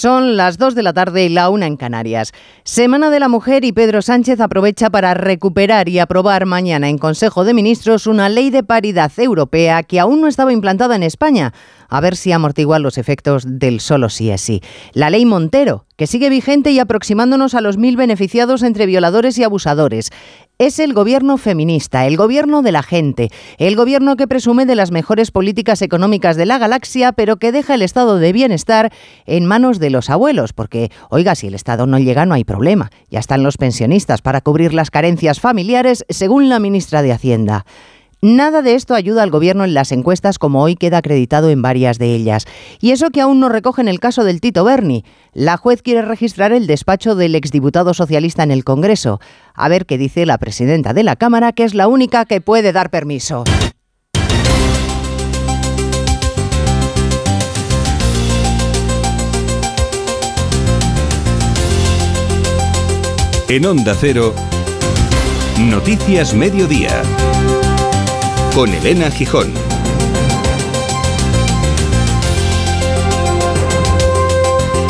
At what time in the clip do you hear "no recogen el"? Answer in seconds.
43.40-43.98